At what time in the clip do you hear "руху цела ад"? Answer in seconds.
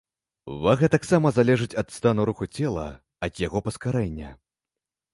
2.33-3.41